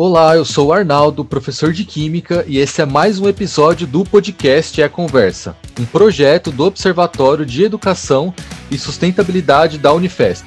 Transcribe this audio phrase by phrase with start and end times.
[0.00, 4.04] Olá, eu sou o Arnaldo, professor de Química, e esse é mais um episódio do
[4.04, 8.32] podcast É Conversa, um projeto do Observatório de Educação
[8.70, 10.46] e Sustentabilidade da Unifesp.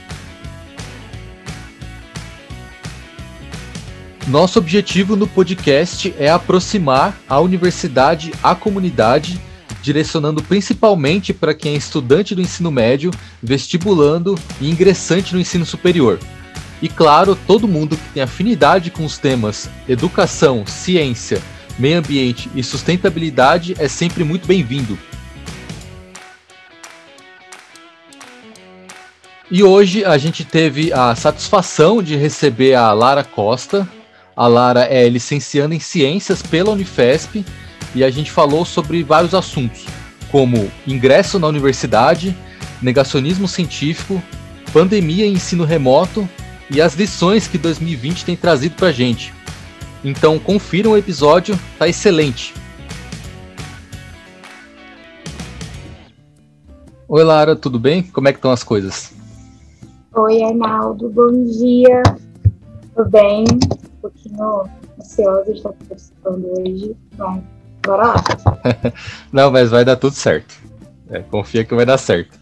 [4.25, 9.38] Nosso objetivo no podcast é aproximar a universidade à comunidade,
[9.81, 13.11] direcionando principalmente para quem é estudante do ensino médio,
[13.44, 16.20] vestibulando e ingressante no ensino superior.
[16.81, 21.41] E claro, todo mundo que tem afinidade com os temas educação, ciência,
[21.77, 24.98] meio ambiente e sustentabilidade é sempre muito bem-vindo.
[29.49, 33.88] E hoje a gente teve a satisfação de receber a Lara Costa.
[34.36, 37.45] A Lara é licencianda em Ciências pela Unifesp
[37.94, 39.86] e a gente falou sobre vários assuntos,
[40.31, 42.36] como ingresso na universidade,
[42.81, 44.23] negacionismo científico,
[44.72, 46.27] pandemia e ensino remoto
[46.73, 49.33] e as lições que 2020 tem trazido pra gente.
[50.03, 52.53] Então confiram o episódio, tá excelente.
[57.09, 58.03] Oi Lara, tudo bem?
[58.03, 59.14] Como é que estão as coisas?
[60.16, 62.02] Oi Arnaldo, bom dia.
[62.95, 63.44] Tudo bem?
[63.52, 64.64] Um pouquinho
[64.97, 67.44] ansiosa de estar participando hoje, mas
[67.86, 68.23] bora lá.
[69.31, 70.55] Não, mas vai dar tudo certo.
[71.09, 72.39] É, confia que vai dar certo.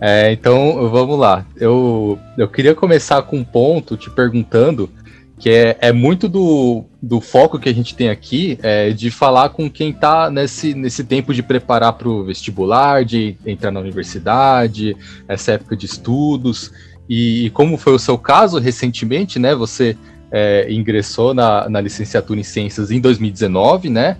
[0.00, 1.44] É, então vamos lá.
[1.56, 4.90] Eu, eu queria começar com um ponto te perguntando
[5.38, 9.50] que é, é muito do, do foco que a gente tem aqui é, de falar
[9.50, 14.96] com quem está nesse, nesse tempo de preparar para o vestibular, de entrar na universidade,
[15.28, 16.72] essa época de estudos.
[17.08, 19.54] E, e como foi o seu caso recentemente, né?
[19.54, 19.96] Você
[20.30, 24.16] é, ingressou na, na licenciatura em ciências em 2019, né?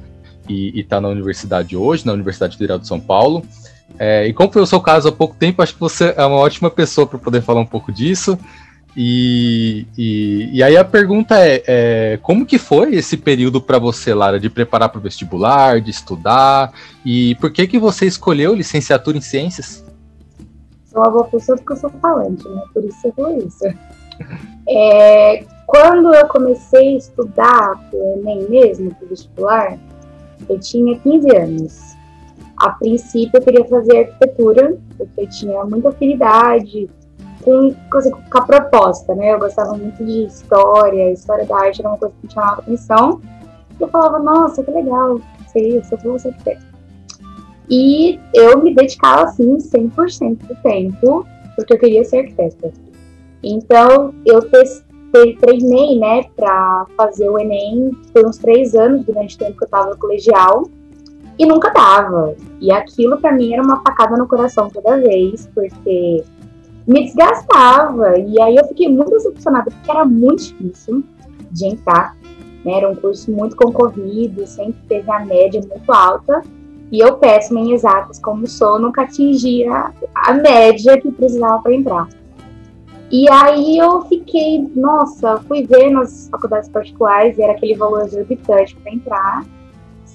[0.49, 3.45] E está na universidade hoje, na Universidade Federal de São Paulo.
[3.99, 6.37] É, e como foi o seu caso há pouco tempo, acho que você é uma
[6.37, 8.39] ótima pessoa para poder falar um pouco disso.
[8.97, 14.13] E, e, e aí a pergunta é, é, como que foi esse período para você,
[14.13, 16.73] Lara, de preparar para o vestibular, de estudar,
[17.05, 19.85] e por que que você escolheu licenciatura em ciências?
[20.87, 22.63] Sou uma boa pessoa porque eu sou falante, né?
[22.75, 23.65] Por isso eu falou isso.
[24.71, 29.79] É, quando eu comecei a estudar o Enem mesmo, para o vestibular,
[30.47, 31.97] eu tinha 15 anos.
[32.59, 36.91] A princípio, eu queria fazer arquitetura, porque eu tinha muita afinidade
[37.43, 39.33] com, com a proposta, né?
[39.33, 43.21] Eu gostava muito de história, história da arte era uma coisa que me chamava atenção.
[43.79, 45.21] E eu falava, nossa, que legal,
[45.53, 46.67] sei, eu sou você arquiteto.
[47.71, 52.73] E eu me dedicava, assim, 100% do tempo, porque eu queria ser arquiteta.
[53.43, 54.41] Então, eu
[55.41, 59.67] treinei, né, para fazer o Enem por uns três anos, durante o tempo que eu
[59.67, 60.65] estava no colegial
[61.39, 62.35] e nunca dava.
[62.61, 66.25] E aquilo para mim era uma facada no coração toda vez, porque
[66.87, 68.19] me desgastava.
[68.19, 71.05] E aí eu fiquei muito decepcionada, porque era muito difícil
[71.51, 72.17] de entrar.
[72.65, 72.73] Né?
[72.73, 76.43] Era um curso muito concorrido, sempre teve a média muito alta.
[76.91, 82.09] E eu, péssima em exatas como sou, nunca atingia a média que precisava para entrar.
[83.11, 88.75] E aí eu fiquei, nossa, fui ver nas faculdades particulares, e era aquele valor exorbitante
[88.77, 89.45] para entrar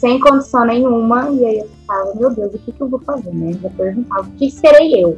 [0.04, 3.34] sem condição nenhuma, e aí eu ficava, meu Deus, o que, que eu vou fazer,
[3.34, 3.58] né?
[3.64, 5.18] Eu perguntava, o que serei eu?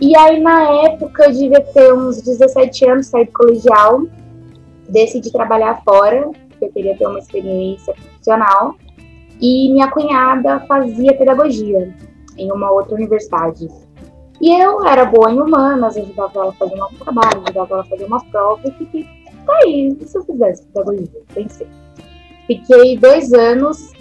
[0.00, 4.02] E aí, na época, eu devia ter uns 17 anos, saí do colegial,
[4.88, 8.74] decidi trabalhar fora, porque eu queria ter uma experiência profissional,
[9.40, 11.94] e minha cunhada fazia pedagogia
[12.36, 13.68] em uma outra universidade.
[14.40, 17.86] E eu era boa em humanas, ajudava ela a fazer um trabalho, ajudava ela a
[17.86, 19.06] fazer uma prova, e fiquei,
[19.46, 21.22] tá aí, e se eu fizesse pedagogia?
[21.32, 21.68] Pensei.
[22.48, 23.92] Fiquei dois anos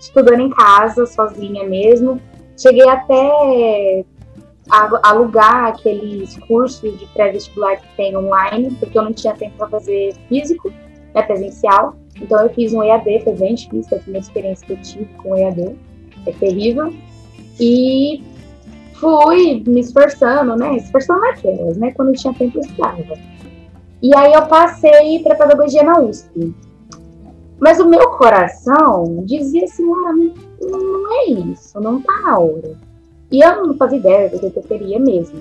[0.00, 2.20] estudando em casa, sozinha mesmo.
[2.56, 4.04] Cheguei até
[4.70, 9.68] a alugar aqueles cursos de pré-vestibular que tem online, porque eu não tinha tempo para
[9.68, 10.72] fazer físico,
[11.14, 11.94] né, presencial.
[12.20, 15.36] Então eu fiz um EAD, foi bem difícil, a primeira experiência que eu tive com
[15.36, 15.76] EAD,
[16.26, 16.92] é terrível.
[17.60, 18.22] E
[18.94, 23.18] fui me esforçando, né, esforçando naquelas, né, quando eu tinha tempo eu estudava.
[24.02, 26.54] E aí eu passei para pedagogia na USP.
[27.58, 30.12] Mas o meu coração dizia assim, ah,
[30.60, 32.76] não é isso, não tá na hora.
[33.30, 35.40] E eu não fazia ideia do que eu queria mesmo.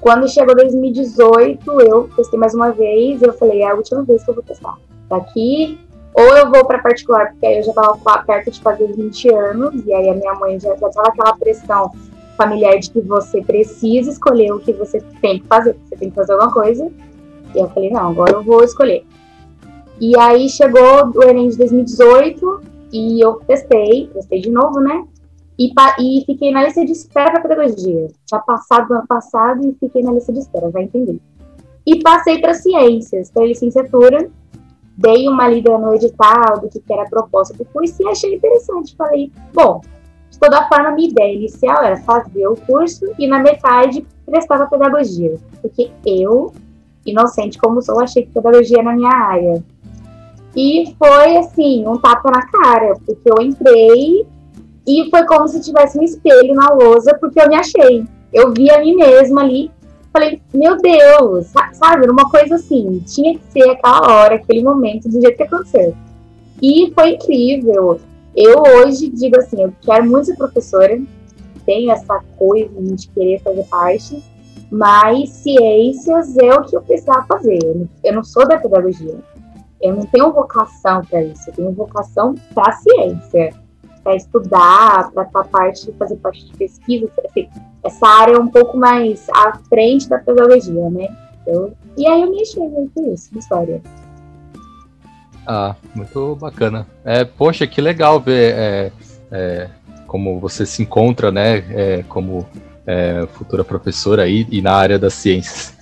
[0.00, 4.30] Quando chegou 2018, eu testei mais uma vez, eu falei, é a última vez que
[4.30, 4.76] eu vou testar.
[5.08, 5.78] Daqui,
[6.14, 9.86] ou eu vou para particular, porque aí eu já estava perto de fazer 20 anos,
[9.86, 11.92] e aí a minha mãe já, já tava aquela pressão
[12.36, 16.16] familiar de que você precisa escolher o que você tem que fazer, você tem que
[16.16, 16.90] fazer alguma coisa.
[17.54, 19.04] E eu falei, não, agora eu vou escolher.
[20.02, 22.60] E aí chegou o Enem de 2018
[22.92, 25.06] e eu testei, testei de novo, né?
[25.56, 25.70] E,
[26.00, 28.08] e fiquei na lista de espera para pedagogia.
[28.26, 31.20] Tinha passado ano passado e fiquei na lista de espera, vai entender.
[31.86, 34.28] e passei para ciências, para licenciatura.
[34.98, 38.96] Dei uma lida no edital do que era a proposta do curso e achei interessante.
[38.96, 39.82] Falei, bom,
[40.28, 45.36] de toda forma, minha ideia inicial era fazer o curso e na metade prestava pedagogia,
[45.60, 46.52] porque eu,
[47.06, 49.62] inocente como sou, achei que pedagogia era na minha área.
[50.54, 54.26] E foi assim, um tapa na cara, porque eu entrei
[54.86, 58.04] e foi como se tivesse um espelho na lousa, porque eu me achei.
[58.32, 59.70] Eu vi a mim mesma ali
[60.12, 62.06] Falei, meu Deus, sabe?
[62.10, 65.96] Uma coisa assim, tinha que ser aquela hora, aquele momento, do jeito que aconteceu.
[66.60, 67.98] E foi incrível.
[68.36, 71.00] Eu hoje digo assim, eu quero muito ser professora,
[71.64, 74.22] tenho essa coisa de querer fazer parte,
[74.70, 77.58] mas ciências é o que eu precisava fazer.
[78.04, 79.16] Eu não sou da pedagogia.
[79.82, 83.52] Eu não tenho vocação para isso, eu tenho vocação para ciência,
[84.04, 87.10] para estudar, para parte, fazer parte de pesquisa.
[87.24, 87.48] Assim,
[87.82, 91.08] essa área é um pouco mais à frente da pedagogia, né?
[91.96, 93.82] E aí eu me achei muito isso, história.
[95.46, 96.86] Ah, muito bacana.
[97.04, 98.92] É, poxa, que legal ver é,
[99.32, 99.68] é,
[100.06, 102.46] como você se encontra, né, é, como
[102.86, 105.74] é, futura professora aí e na área das ciências.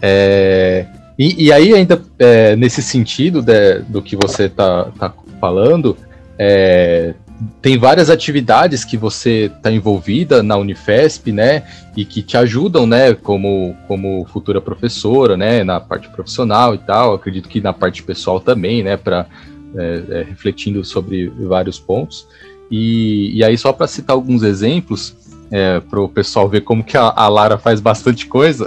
[0.00, 0.86] É,
[1.18, 5.96] e, e, aí, ainda é, nesse sentido de, do que você está tá falando,
[6.38, 7.14] é,
[7.60, 11.64] tem várias atividades que você está envolvida na Unifesp, né,
[11.96, 17.14] e que te ajudam, né, como, como futura professora, né, na parte profissional e tal,
[17.14, 19.26] acredito que na parte pessoal também, né, para
[19.74, 22.26] é, é, refletindo sobre vários pontos.
[22.70, 25.14] E, e aí, só para citar alguns exemplos,
[25.50, 28.66] é, para o pessoal ver como que a, a Lara faz bastante coisa.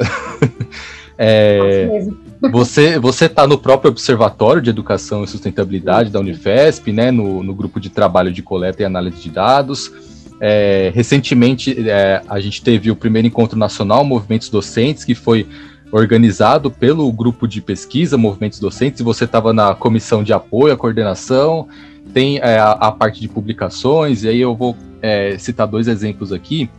[1.18, 2.08] é,
[2.52, 7.54] você você está no próprio Observatório de Educação e Sustentabilidade da Unifesp, né, no, no
[7.54, 9.92] grupo de trabalho de coleta e análise de dados.
[10.40, 15.48] É, recentemente, é, a gente teve o primeiro encontro nacional Movimentos Docentes, que foi
[15.92, 20.78] organizado pelo grupo de pesquisa Movimentos Docentes, e você estava na comissão de apoio à
[20.78, 21.68] coordenação,
[22.14, 26.34] tem é, a, a, parte de publicações, e aí eu vou é, citar dois exemplos
[26.34, 26.70] aqui.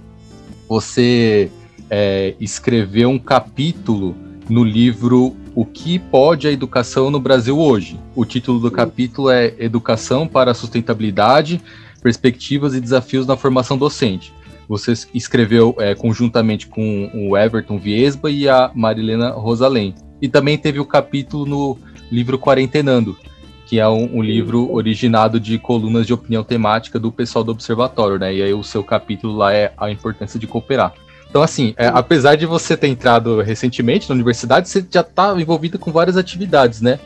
[0.69, 1.51] Você
[1.89, 4.15] é, escreveu um capítulo
[4.49, 7.99] no livro o que pode a educação no Brasil hoje?
[8.15, 11.63] O título do capítulo é Educação para a Sustentabilidade,
[12.03, 14.35] Perspectivas e Desafios na Formação Docente.
[14.69, 19.95] Você escreveu é, conjuntamente com o Everton Viesba e a Marilena Rosalém.
[20.21, 21.79] E também teve o capítulo no
[22.13, 23.17] livro Quarentenando,
[23.65, 28.19] que é um, um, livro originado de colunas de opinião temática do pessoal do Observatório,
[28.19, 28.35] né?
[28.35, 30.93] E aí o seu capítulo lá é a importância de cooperar.
[31.37, 35.77] Então, assim, é, apesar de você ter entrado recentemente na universidade, você já está envolvida
[35.77, 36.99] com várias atividades, né?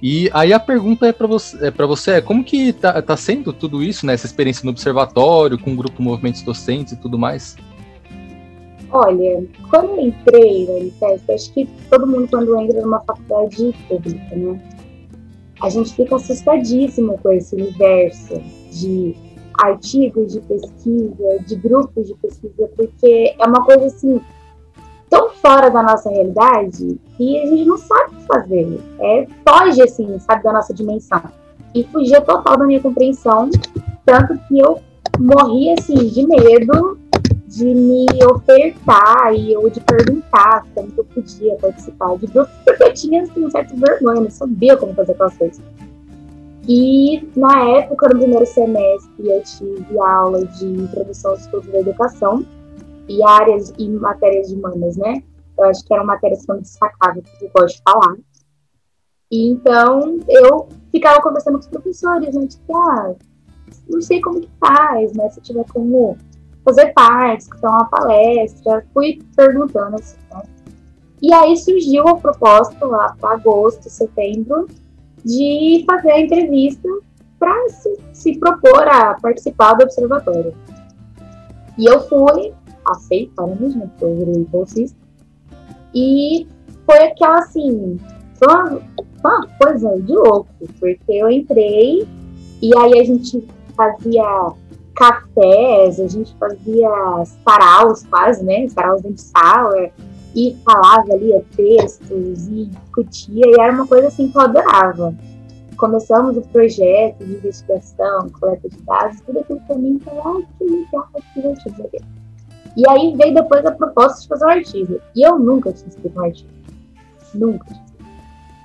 [0.00, 3.16] E aí a pergunta é para você, é para você é como que tá, tá,
[3.16, 4.14] sendo tudo isso, né?
[4.14, 7.56] Essa experiência no observatório, com o grupo Movimentos Docentes e tudo mais?
[8.92, 14.36] Olha, quando eu entrei na Unifesp, acho que todo mundo quando entra numa faculdade pública,
[14.36, 14.60] né?
[15.60, 18.40] A gente fica assustadíssimo com esse universo
[18.70, 19.25] de
[19.58, 24.20] artigos de pesquisa, de grupos de pesquisa, porque é uma coisa assim
[25.08, 28.80] tão fora da nossa realidade que a gente não sabe o que fazer.
[29.00, 31.22] É, foge, assim, sabe, da nossa dimensão.
[31.74, 33.50] E fugia total da minha compreensão,
[34.04, 34.80] tanto que eu
[35.18, 36.98] morri, assim, de medo
[37.46, 42.82] de me ofertar e ou de perguntar como que eu podia participar de grupos, porque
[42.82, 45.60] eu tinha, assim, um certo vergonha, não sabia como fazer aquelas coisas.
[46.68, 52.44] E na época, no primeiro semestre, eu tive aula de introdução aos estudos da educação
[53.08, 55.22] e áreas e matérias humanas, né?
[55.56, 58.16] Eu acho que eram matérias que eu destacava, que eu gosto de falar.
[59.30, 62.46] E então eu ficava conversando com os professores, né?
[62.46, 63.14] Tipo, ah,
[63.88, 66.16] não sei como que faz, mas se tiver como
[66.64, 70.42] fazer parte, escutar uma palestra, fui perguntando assim, né?
[71.22, 74.66] E aí surgiu a proposta lá para agosto, setembro,
[75.26, 76.88] de fazer a entrevista
[77.36, 80.54] para se, se, propor a participar do observatório.
[81.76, 82.54] E eu fui,
[82.86, 84.96] aceitamos, né, porque eu virei bolsista,
[85.92, 86.46] e
[86.86, 87.98] foi aquela assim,
[88.34, 88.80] foi uma,
[89.20, 92.06] uma coisa de louco, porque eu entrei
[92.62, 94.52] e aí a gente fazia
[94.94, 96.88] cafés, a gente fazia
[97.44, 99.90] saraus quase, né, saraus de sala,
[100.36, 105.14] e falava, lia textos e discutia, e era uma coisa assim que eu adorava.
[105.78, 110.64] Começamos o projeto de investigação, coleta de dados, tudo aquilo para mim, falei, ai, que
[110.64, 112.06] legal, que divertido.
[112.76, 115.00] E aí veio depois a proposta de fazer um artigo.
[115.14, 116.50] E eu nunca tinha escrito um artigo.
[117.34, 117.66] Nunca.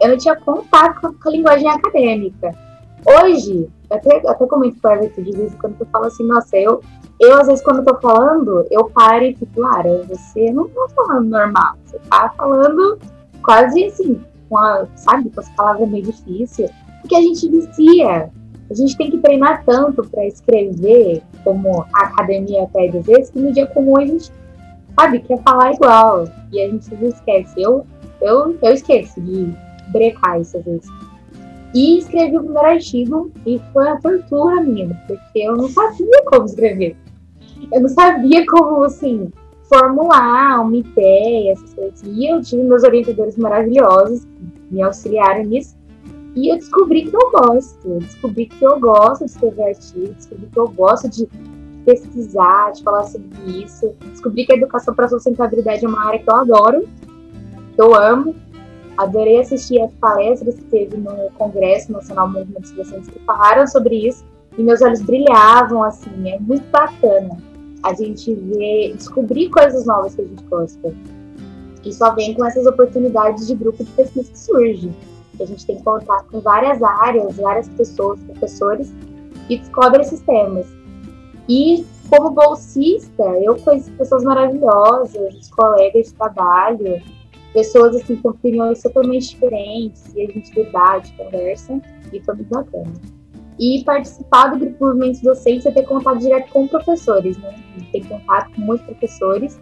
[0.01, 2.53] Eu não tinha contato com a linguagem acadêmica.
[3.05, 6.81] Hoje, até, até comento com o Everton de vez quando eu falo assim, nossa, eu
[7.21, 10.87] eu, às vezes, quando eu tô falando, eu paro e fico, Lara, você não tá
[10.95, 12.97] falando normal, você tá falando
[13.43, 18.31] quase assim, com a, sabe, com as palavras meio difíceis, porque a gente vicia.
[18.69, 23.39] A gente tem que treinar tanto para escrever, como a academia pede às vezes, que
[23.39, 24.31] no dia comum a gente,
[24.97, 26.25] sabe, quer falar igual.
[26.51, 27.61] E a gente esquece.
[27.61, 27.85] Eu,
[28.21, 29.53] eu, eu esqueço de
[29.89, 30.87] brecar isso às vezes.
[31.73, 36.45] E escrevi o primeiro artigo e foi a tortura minha, porque eu não sabia como
[36.45, 36.97] escrever.
[37.71, 39.31] Eu não sabia como, assim,
[39.69, 42.01] formular uma ideia, essas coisas.
[42.03, 45.77] E eu tive meus orientadores maravilhosos que me auxiliaram nisso.
[46.35, 47.87] E eu descobri que eu gosto.
[47.87, 51.27] Eu descobri que eu gosto de escrever artigos, descobri que eu gosto de
[51.85, 53.29] pesquisar, de falar sobre
[53.63, 53.93] isso.
[54.11, 56.87] Descobri que a educação para a sustentabilidade é uma área que eu adoro,
[57.75, 58.35] que eu amo.
[59.01, 64.23] Adorei assistir as palestras que teve no Congresso Nacional Movimentos Docentes que falaram sobre isso
[64.55, 67.35] e meus olhos brilhavam, assim, é muito bacana
[67.81, 70.93] a gente ver, descobrir coisas novas que a gente gosta.
[71.83, 74.91] E só vem com essas oportunidades de grupo de pesquisa que surge.
[75.39, 78.93] A gente tem contato com várias áreas, várias pessoas, professores,
[79.49, 80.67] e descobre esses temas.
[81.49, 87.01] E como bolsista, eu conheci pessoas maravilhosas, colegas de trabalho,
[87.53, 91.81] pessoas assim com opiniões totalmente diferentes, e a gente debate, conversa,
[92.11, 92.91] e foi muito bacana
[93.61, 97.53] e participar do grupo Movimentos Docentes é ter contato direto com professores, né?
[97.91, 99.59] Tem contato com muitos professores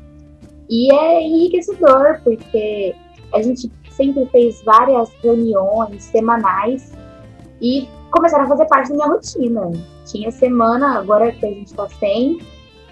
[0.69, 2.95] e é enriquecedor, porque
[3.33, 6.93] a gente sempre fez várias reuniões semanais
[7.61, 9.71] e começaram a fazer parte da minha rotina.
[10.05, 12.39] Tinha semana, agora que a gente tá sem,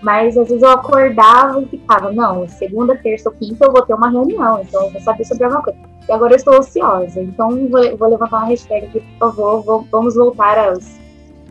[0.01, 3.93] mas às vezes eu acordava e ficava, não, segunda, terça ou quinta eu vou ter
[3.93, 5.79] uma reunião, então eu vou saber sobre alguma coisa.
[6.07, 10.15] E agora eu estou ociosa, então vou, vou levantar uma hashtag aqui, por favor, vamos
[10.15, 10.97] voltar aos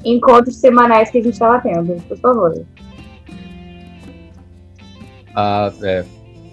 [0.04, 2.64] encontros semanais que a gente estava tendo, por favor.
[5.34, 6.04] Ah, é.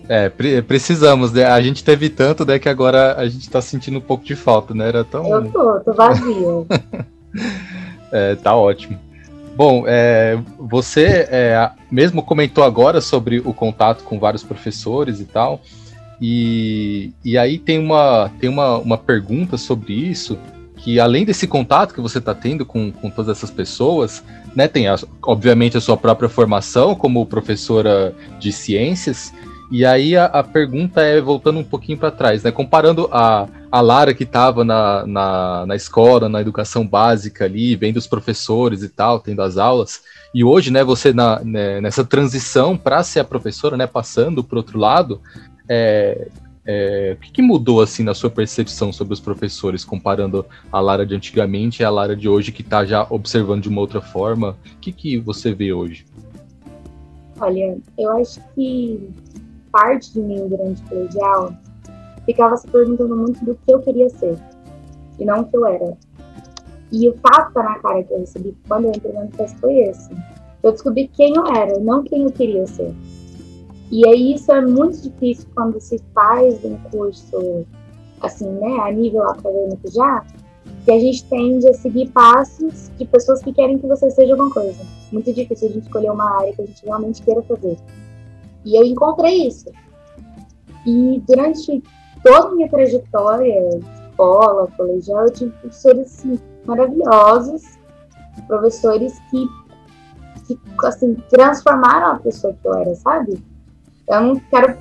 [0.10, 0.30] É,
[0.62, 1.46] precisamos, né?
[1.46, 4.74] A gente teve tanto, né, que agora a gente tá sentindo um pouco de falta,
[4.74, 4.90] né?
[4.90, 5.26] Era tão.
[5.30, 6.46] Eu tô, tô vazia.
[8.12, 9.00] é, tá ótimo.
[9.56, 15.62] Bom, é, você é, mesmo comentou agora sobre o contato com vários professores e tal,
[16.20, 20.40] e, e aí tem, uma, tem uma, uma pergunta sobre isso,
[20.78, 24.24] que além desse contato que você está tendo com, com todas essas pessoas,
[24.56, 29.34] né, tem a, obviamente a sua própria formação como professora de ciências,
[29.72, 33.82] e aí a, a pergunta é, voltando um pouquinho para trás, né, comparando a, a
[33.82, 38.90] Lara que estava na, na, na escola, na educação básica ali, vendo os professores e
[38.90, 40.04] tal, tendo as aulas,
[40.34, 44.58] e hoje, né, você na, né, nessa transição para ser a professora, né, passando para
[44.58, 45.22] outro lado,
[45.68, 46.28] é,
[46.66, 51.06] é, o que, que, mudou assim na sua percepção sobre os professores, comparando a Lara
[51.06, 54.56] de antigamente e a Lara de hoje, que está já observando de uma outra forma?
[54.76, 56.06] O que, que você vê hoje?
[57.40, 59.10] Olha, eu acho que
[59.74, 61.54] parte de mim durante o colegial
[62.26, 64.38] ficava se perguntando muito do que eu queria ser
[65.20, 65.98] e não o que eu era.
[66.92, 70.10] E o tapa na cara que eu recebi quando eu entrei no manifesto foi esse.
[70.62, 72.94] Eu descobri quem eu era, não quem eu queria ser.
[73.92, 77.66] E aí isso é muito difícil quando se faz um curso,
[78.22, 80.24] assim, né, a nível acadêmico já,
[80.86, 84.52] que a gente tende a seguir passos de pessoas que querem que você seja alguma
[84.52, 84.82] coisa.
[85.12, 87.78] Muito difícil a gente escolher uma área que a gente realmente queira fazer.
[88.66, 89.70] E eu encontrei isso.
[90.86, 91.84] E durante
[92.24, 93.80] toda a minha trajetória,
[94.12, 97.64] escola, colegial, eu tive professores assim, maravilhosos,
[98.48, 99.48] professores que,
[100.48, 103.44] que assim, transformaram a pessoa que eu era, sabe?
[104.10, 104.78] Eu não quero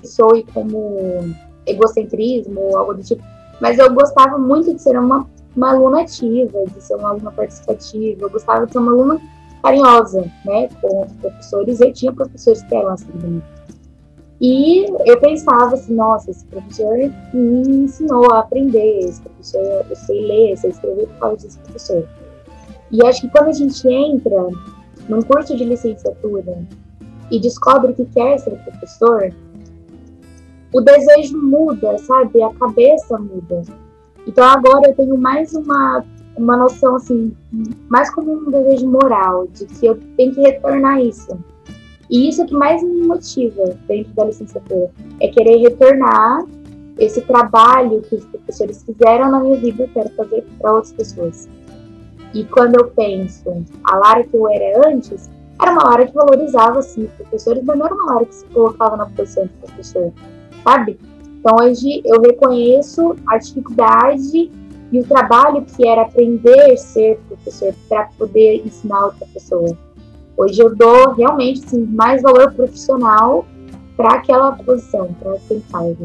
[0.00, 1.34] que soe como
[1.66, 3.22] egocentrismo ou algo do tipo,
[3.60, 5.26] mas eu gostava muito de ser uma,
[5.56, 9.20] uma aluna ativa, de ser uma aluna participativa, eu gostava de ser uma aluna
[9.62, 13.42] carinhosa, né, com os professores, eu tinha professores que eram assim também.
[14.40, 16.96] E eu pensava assim, nossa, esse professor
[17.32, 21.58] me ensinou a aprender, esse professor, eu sei ler, eu sei escrever por causa desse
[21.60, 22.06] professor.
[22.90, 24.48] E acho que quando a gente entra
[25.08, 26.58] num curso de licenciatura
[27.30, 29.32] e descobre que quer ser professor,
[30.72, 32.42] o desejo muda, sabe?
[32.42, 33.62] A cabeça muda.
[34.26, 36.04] Então agora eu tenho mais uma,
[36.36, 37.34] uma noção, assim,
[37.88, 41.38] mais como um desejo moral, de que eu tenho que retornar isso.
[42.10, 44.90] E isso é o que mais me motiva dentro da licenciatura,
[45.20, 46.44] é querer retornar
[46.98, 51.48] esse trabalho que os professores fizeram na minha vida, eu quero fazer para outras pessoas.
[52.32, 56.78] E quando eu penso a Lara que eu era antes, era uma Lara que valorizava
[56.78, 60.12] assim, os professores, mas não era uma Lara que se colocava na posição de professor,
[60.62, 60.98] sabe?
[61.38, 64.50] Então hoje eu reconheço a dificuldade
[64.92, 69.76] e o trabalho que era aprender a ser professor para poder ensinar outra pessoa.
[70.36, 73.46] Hoje eu dou realmente assim, mais valor profissional
[73.96, 75.96] para aquela posição, para quem faz.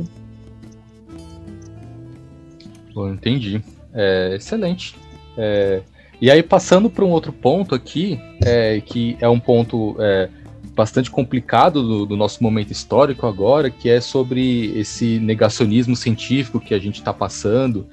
[3.13, 3.61] entendi.
[3.93, 4.95] É, excelente.
[5.37, 5.81] É,
[6.21, 10.29] e aí, passando para um outro ponto aqui, é, que é um ponto é,
[10.75, 16.73] bastante complicado do, do, nosso momento histórico agora, que é sobre esse negacionismo científico que
[16.73, 17.87] a gente está passando.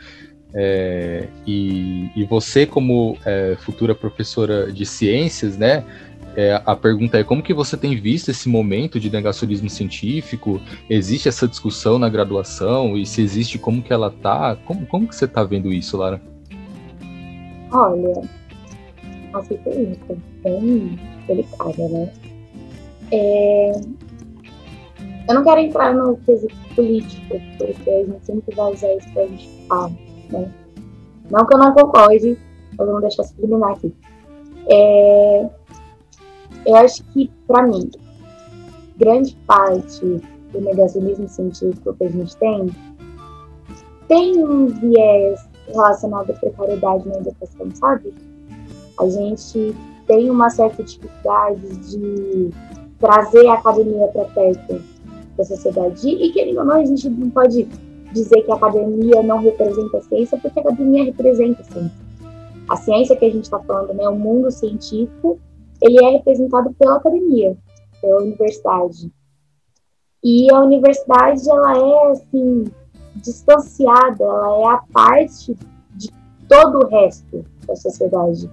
[0.54, 5.84] É, e, e, você, como é, futura professora de ciências, né?
[6.36, 10.60] É, a pergunta é como que você tem visto esse momento de negacionismo científico?
[10.88, 12.96] Existe essa discussão na graduação?
[12.96, 14.56] E se existe, como que ela tá?
[14.64, 16.20] Como, como que você está vendo isso, Lara?
[17.72, 18.22] Olha,
[19.32, 22.12] nossa pergunta bem delicada, né?
[23.10, 23.72] É...
[25.28, 29.22] Eu não quero entrar no quesito político, porque a gente sempre vai usar isso para
[29.22, 29.90] a gente falar,
[30.30, 30.52] né?
[31.30, 32.38] Não que eu não concorde,
[32.76, 33.94] mas vamos deixar subliminar aqui.
[34.70, 35.48] É
[36.68, 37.90] eu acho que, para mim,
[38.98, 40.04] grande parte
[40.52, 42.66] do negacionismo científico que a gente tem
[44.06, 48.14] tem um viés relacionado à precariedade na educação, sabe?
[48.98, 49.74] A gente
[50.06, 52.50] tem uma certa dificuldade de
[52.98, 54.82] trazer a academia para perto
[55.36, 56.08] da sociedade.
[56.08, 57.68] E, querendo ou não, a gente não pode
[58.12, 62.08] dizer que a academia não representa a ciência, porque a academia representa a ciência.
[62.68, 65.38] A ciência que a gente está falando, né, o mundo científico,
[65.80, 67.56] ele é representado pela academia,
[68.00, 69.10] pela universidade.
[70.22, 72.64] E a universidade, ela é, assim,
[73.16, 75.56] distanciada, ela é a parte
[75.94, 76.10] de
[76.48, 78.50] todo o resto da sociedade.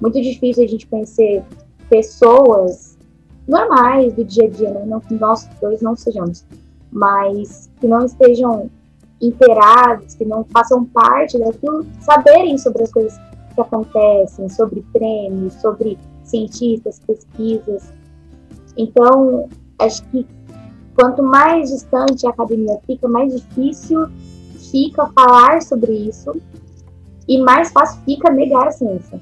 [0.00, 1.42] Muito difícil a gente conhecer
[1.88, 2.98] pessoas
[3.46, 4.84] normais do dia a dia, né?
[4.86, 6.44] não que nós dois não sejamos,
[6.92, 8.70] mas que não estejam
[9.20, 13.18] inteirados, que não façam parte daquilo, saberem sobre as coisas
[13.54, 17.92] que acontecem, sobre prêmios, sobre cientistas, pesquisas.
[18.76, 20.26] Então, acho que
[20.94, 24.06] quanto mais distante a academia fica, mais difícil
[24.70, 26.34] fica falar sobre isso
[27.26, 29.20] e mais fácil fica negar a ciência.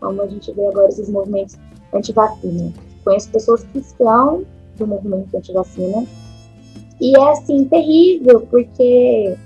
[0.00, 1.56] Como a gente vê agora esses movimentos
[1.92, 2.72] anti-vacina.
[3.04, 4.44] Conheço pessoas que estão
[4.76, 6.06] do movimento anti-vacina
[7.00, 9.36] e é assim terrível porque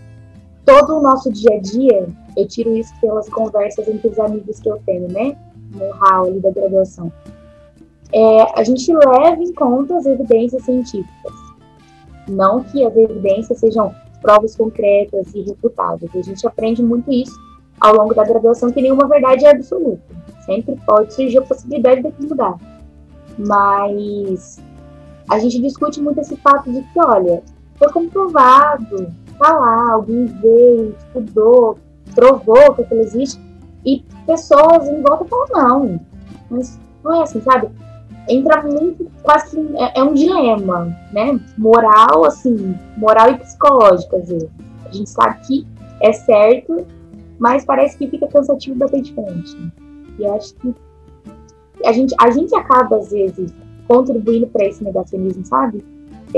[0.65, 4.69] todo o nosso dia a dia, eu tiro isso pelas conversas entre os amigos que
[4.69, 5.37] eu tenho, né?
[5.75, 7.13] no hall ali da graduação,
[8.13, 11.33] é, a gente leva em conta as evidências científicas.
[12.29, 16.11] Não que as evidências sejam provas concretas e refutáveis.
[16.15, 17.35] A gente aprende muito isso
[17.81, 20.03] ao longo da graduação, que nenhuma verdade é absoluta.
[20.47, 22.57] Sempre pode surgir a possibilidade de mudar.
[23.37, 24.63] Mas
[25.29, 27.43] a gente discute muito esse fato de que, olha,
[27.77, 31.79] foi comprovado, tá lá, alguém veio, estudou,
[32.15, 33.41] provou que aquilo existe,
[33.85, 36.01] e pessoas em volta falam, não,
[36.51, 37.69] mas não é assim, sabe?
[38.29, 41.39] Entra muito, quase é, é, um dilema, né?
[41.59, 44.49] Moral, assim, moral e psicológico, às vezes.
[44.87, 45.67] A gente sabe que
[46.01, 46.87] é certo,
[47.39, 49.73] mas parece que fica cansativo bater de frente.
[50.19, 50.75] E acho que
[51.85, 53.53] a gente, a gente acaba, às vezes,
[53.87, 55.85] contribuindo para esse negacionismo, sabe?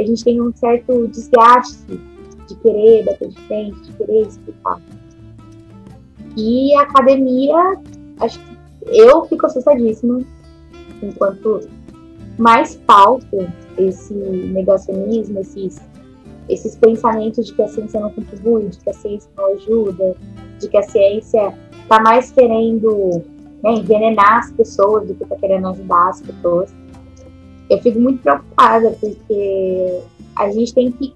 [0.00, 2.00] a gente tem um certo desgaste
[2.46, 4.80] de querer bater de frente, de querer explicar.
[6.36, 7.80] E a academia,
[8.20, 8.56] acho que
[8.88, 10.20] eu fico assustadíssima
[11.02, 11.60] enquanto
[12.38, 15.80] mais pauta esse negacionismo, esses,
[16.48, 20.14] esses pensamentos de que a ciência não contribui, de que a ciência não ajuda,
[20.60, 23.22] de que a ciência está mais querendo
[23.62, 26.74] né, envenenar as pessoas do que está querendo ajudar as pessoas.
[27.68, 30.00] Eu fico muito preocupada porque
[30.36, 31.14] a gente tem que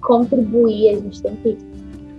[0.00, 1.58] contribuir, a gente tem que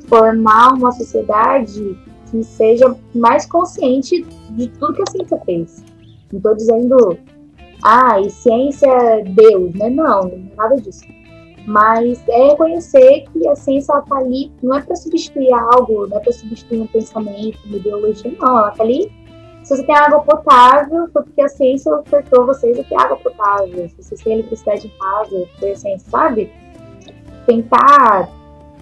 [0.07, 1.97] formar uma sociedade
[2.29, 5.83] que seja mais consciente de tudo que a ciência fez.
[6.31, 7.17] Não estou dizendo,
[7.83, 9.89] ah, e ciência é Deus, né?
[9.89, 11.03] Não, nada disso.
[11.65, 16.19] Mas é reconhecer que a ciência está ali, não é para substituir algo, não é
[16.19, 18.57] para substituir um pensamento, uma ideologia, não.
[18.57, 19.11] Ela está ali.
[19.63, 23.89] Se você tem água potável, foi porque a ciência ofertou vocês a ter água potável.
[23.89, 26.51] Se vocês têm eletricidade em casa, foi a ciência, sabe?
[27.45, 28.29] Tentar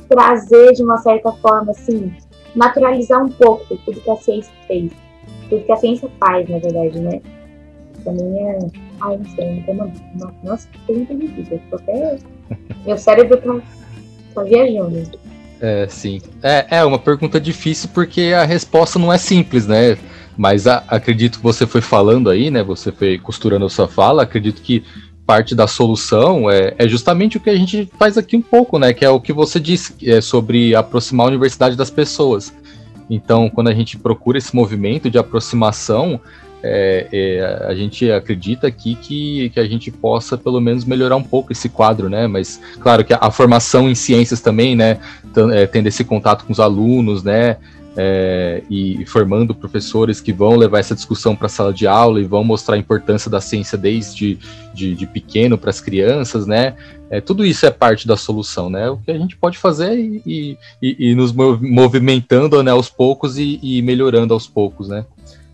[0.10, 2.12] trazer de uma certa forma, assim,
[2.56, 4.92] naturalizar um pouco tudo que a ciência fez.
[5.50, 7.22] Tudo que a ciência faz, na verdade, né?
[8.04, 8.60] Também é.
[9.02, 11.62] Ai, não sei, não tem Nossa, que pergunta difícil.
[11.72, 12.18] Até.
[12.86, 13.62] Meu cérebro tá,
[14.34, 15.04] tá viajando.
[15.62, 16.20] É, sim.
[16.42, 19.96] É, é uma pergunta difícil porque a resposta não é simples, né?
[20.38, 22.64] Mas a, acredito que você foi falando aí, né?
[22.64, 24.24] Você foi costurando a sua fala.
[24.24, 24.84] Acredito que
[25.26, 28.94] parte da solução é, é, justamente o que a gente faz aqui um pouco, né?
[28.94, 32.54] Que é o que você disse é sobre aproximar a universidade das pessoas.
[33.10, 36.20] Então, quando a gente procura esse movimento de aproximação,
[36.64, 41.24] é, é, a gente acredita aqui que, que a gente possa pelo menos melhorar um
[41.24, 42.28] pouco esse quadro, né?
[42.28, 45.00] Mas claro que a, a formação em ciências também, né?
[45.54, 47.58] É, tendo esse contato com os alunos, né?
[47.98, 52.24] É, e, formando professores que vão levar essa discussão para a sala de aula e
[52.24, 54.40] vão mostrar a importância da ciência desde
[54.74, 56.76] de, de pequeno para as crianças, né?
[57.10, 58.90] É, tudo isso é parte da solução, né?
[58.90, 59.94] O que a gente pode fazer
[60.26, 60.58] e,
[61.16, 65.06] nos movimentando né, aos poucos e, e melhorando aos poucos, né?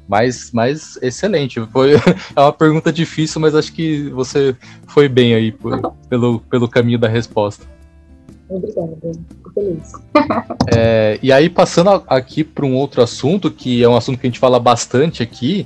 [0.08, 1.60] Mas, mas excelente.
[1.72, 1.96] Foi,
[2.36, 4.56] é uma pergunta difícil, mas acho que você
[4.88, 7.66] foi bem aí por, pelo, pelo caminho da resposta.
[8.50, 8.98] Obrigada,
[9.54, 9.92] feliz.
[10.76, 14.30] É, e aí, passando aqui para um outro assunto, que é um assunto que a
[14.30, 15.66] gente fala bastante aqui,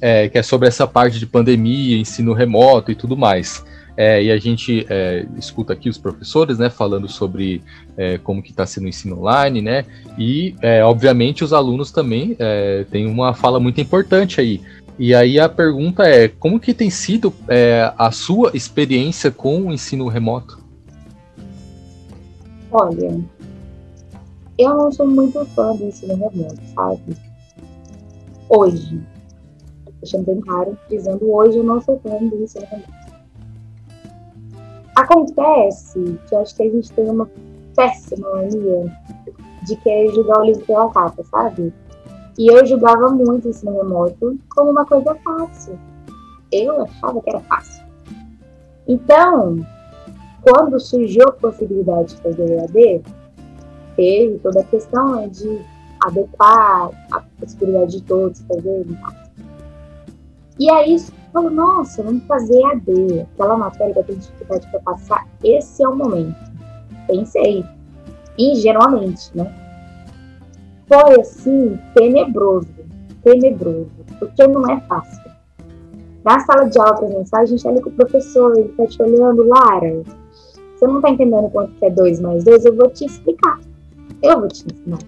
[0.00, 3.64] é, que é sobre essa parte de pandemia, ensino remoto e tudo mais.
[3.96, 7.62] É, e a gente é, escuta aqui os professores, né, falando sobre
[7.96, 9.84] é, como que está sendo o ensino online, né,
[10.18, 14.60] e é, obviamente os alunos também é, têm uma fala muito importante aí.
[14.98, 19.72] E aí a pergunta é, como que tem sido é, a sua experiência com o
[19.72, 20.63] ensino remoto?
[22.76, 23.24] Olha,
[24.58, 27.16] eu não sou muito fã do ensino remoto, sabe?
[28.48, 29.00] Hoje,
[30.00, 32.92] deixando bem claro, dizendo hoje eu não sou fã do ensino remoto.
[34.96, 37.30] Acontece que acho que a gente tem uma
[37.76, 38.92] péssima mania
[39.62, 41.72] de querer julgar o livro pela capa, sabe?
[42.36, 45.78] E eu julgava muito ensino remoto como uma coisa fácil.
[46.50, 47.84] Eu achava que era fácil.
[48.88, 49.64] Então,
[50.44, 53.02] quando surgiu a possibilidade de fazer EAD,
[53.96, 55.60] teve toda a questão né, de
[56.04, 58.98] adequar a possibilidade de todos fazerem.
[60.58, 60.96] E aí
[61.32, 65.88] falou, nossa, vamos fazer AD, aquela matéria que eu tenho dificuldade para passar, esse é
[65.88, 66.36] o momento.
[67.08, 67.64] Pensei,
[68.38, 69.52] ingenuamente, né?
[70.86, 72.68] Foi assim, tenebroso,
[73.22, 75.24] tenebroso, porque não é fácil.
[76.22, 79.46] Na sala de aula presencial, a gente olha com o professor, ele tá te olhando,
[79.46, 80.02] Lara,
[80.74, 83.60] você não tá entendendo quanto que é 2 mais 2, eu vou te explicar.
[84.22, 84.98] Eu vou te ensinar.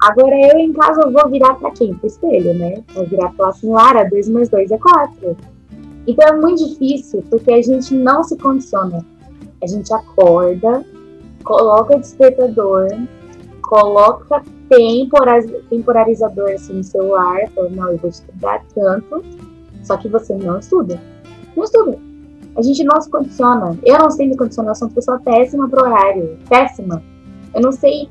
[0.00, 1.94] Agora eu em casa eu vou virar para quem?
[1.94, 2.82] Pro espelho, né?
[2.94, 5.36] Vou virar e falar assim, Lara, 2 mais 2 é 4.
[6.06, 9.04] Então é muito difícil, porque a gente não se condiciona.
[9.62, 10.84] A gente acorda,
[11.42, 12.88] coloca despertador,
[13.60, 14.42] coloca
[15.68, 19.24] temporarizador assim, no celular, fala, não, eu vou estudar tanto,
[19.82, 21.00] só que você não estuda.
[21.56, 22.07] Não estuda.
[22.58, 23.78] A gente não se condiciona.
[23.84, 26.36] Eu não sei me condicionar, eu sou uma pessoa péssima pro horário.
[26.48, 27.02] Péssima.
[27.54, 28.08] Eu não sei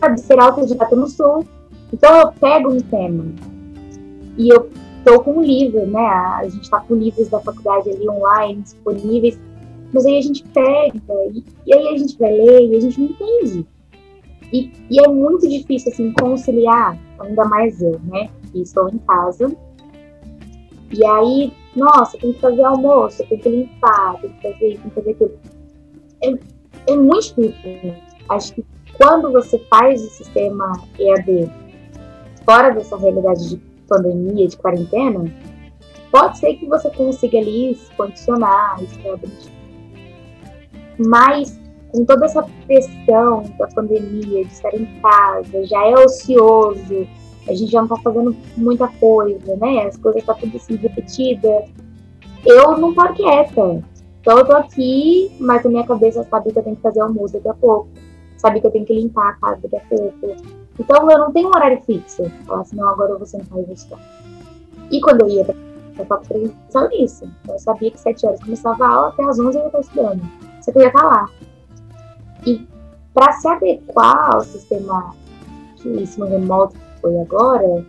[0.00, 1.44] sabe, ser autodidata, eu não sou.
[1.92, 3.24] Então eu pego um tema
[4.38, 6.06] e eu estou com um livro, né?
[6.06, 9.38] A gente está com livros da faculdade ali online disponíveis,
[9.92, 10.98] mas aí a gente pega
[11.32, 13.66] e, e, aí a gente vai ler e a gente não entende.
[14.52, 18.28] E, e, é muito difícil assim conciliar, ainda mais eu, né?
[18.50, 19.54] Que estou em casa.
[20.92, 24.90] E aí, nossa, tem que fazer almoço, tem que limpar, tem que fazer isso, tem
[24.90, 25.38] que fazer aquilo.
[26.22, 27.94] É, é muito difícil.
[28.28, 28.64] Acho que
[28.98, 31.50] quando você faz o sistema EAD
[32.44, 33.56] fora dessa realidade de
[33.88, 35.24] pandemia, de quarentena,
[36.10, 39.52] pode ser que você consiga ali se condicionar, estabelecer.
[40.98, 41.58] Mas
[41.92, 47.06] com toda essa pressão da pandemia, de estar em casa, já é ocioso,
[47.50, 49.86] a gente já não está fazendo muita coisa, né?
[49.86, 51.64] As coisas tá tudo assim repetida.
[52.44, 53.82] Eu não paro quieta.
[54.20, 57.34] Então eu tô aqui, mas a minha cabeça sabe que eu tenho que fazer almoço
[57.34, 57.88] daqui a pouco.
[58.36, 61.48] Sabe que eu tenho que limpar a casa daqui a pouco então eu não tenho
[61.48, 62.24] um horário fixo.
[62.46, 64.00] Falar assim, não, agora eu vou sentar e vou estudar.
[64.90, 65.54] E quando eu ia para
[65.98, 67.30] a faculdade, só isso.
[67.46, 70.22] Eu sabia que sete horas começava a aula, até às onze eu ia estar estudando.
[70.58, 71.28] Você podia estar lá.
[72.46, 72.66] E
[73.12, 75.14] para se adequar ao sistema
[75.76, 77.84] que ensino remoto foi agora,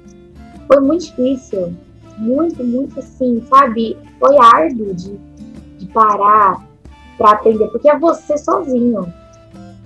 [0.68, 1.74] foi muito difícil.
[2.18, 3.98] Muito, muito assim, sabe?
[4.20, 5.18] Foi árduo de,
[5.78, 6.68] de parar
[7.18, 9.12] para aprender, porque é você sozinho.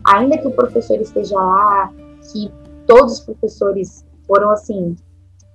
[0.05, 1.91] Ainda que o professor esteja lá,
[2.31, 2.51] que
[2.85, 4.95] todos os professores foram assim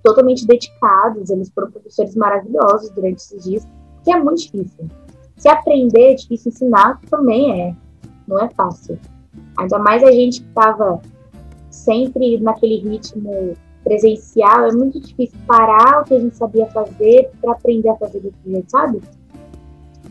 [0.03, 3.69] totalmente dedicados, eles foram professores maravilhosos durante esses dias,
[4.03, 4.89] que é muito difícil.
[5.37, 7.77] Se aprender é difícil, ensinar também é,
[8.27, 8.99] não é fácil.
[9.59, 11.01] Ainda mais a gente que estava
[11.71, 13.55] sempre naquele ritmo
[13.85, 18.21] presencial, é muito difícil parar o que a gente sabia fazer para aprender a fazer
[18.21, 19.01] do jeito, sabe?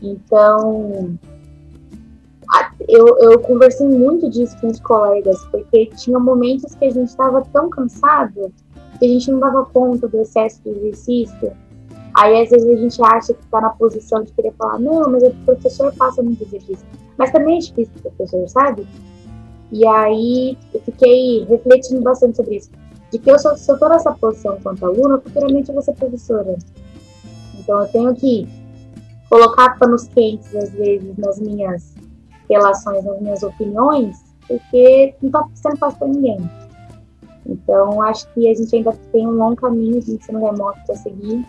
[0.01, 1.17] Então,
[2.87, 7.43] eu, eu conversei muito disso com os colegas, porque tinha momentos que a gente estava
[7.53, 8.51] tão cansado
[8.97, 11.51] que a gente não dava conta do excesso de exercício.
[12.15, 15.23] Aí, às vezes, a gente acha que está na posição de querer falar, não, mas
[15.23, 16.85] o professor passa muito exercício.
[17.17, 18.87] Mas também é difícil o professor, sabe?
[19.71, 22.71] E aí, eu fiquei refletindo bastante sobre isso.
[23.11, 26.57] de que eu, sou, estou nessa posição quanto aluna, futuramente eu vou ser professora.
[27.57, 28.47] Então eu tenho que
[29.29, 31.95] colocar panos quentes, às vezes, nas minhas
[32.49, 36.49] relações, nas minhas opiniões, porque não está sendo fácil para ninguém.
[37.45, 41.45] Então, acho que a gente ainda tem um longo caminho de ensino remoto para seguir.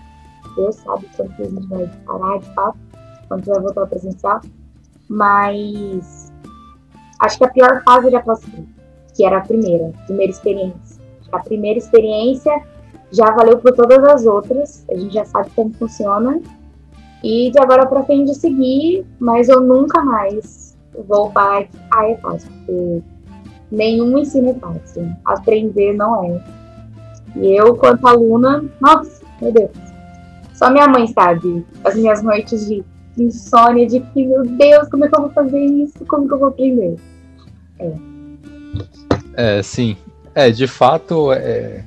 [0.57, 2.79] Deus sabe quando a gente vai parar de fato,
[3.29, 4.41] quando vai voltar ao presencial.
[5.09, 6.30] Mas
[7.21, 8.65] acho que a pior fase já passou,
[9.15, 11.01] que era a primeira, primeira experiência.
[11.31, 12.53] A primeira experiência
[13.13, 16.41] já valeu por todas as outras, a gente já sabe como funciona.
[17.23, 22.51] E de agora para frente seguir, mas eu nunca mais vou para ah, é fácil,
[22.67, 23.03] porque
[23.71, 25.15] nenhum ensino é fácil.
[25.25, 26.43] Aprender não é.
[27.37, 29.71] E eu, quanto aluna, nossa, meu Deus.
[30.55, 32.85] Só minha mãe sabe as minhas noites de
[33.19, 36.05] insônia, de que, meu Deus, como é que eu vou fazer isso?
[36.07, 36.97] Como que eu vou aprender?
[39.35, 39.63] É.
[39.63, 39.97] Sim.
[40.35, 41.85] É, de fato, é,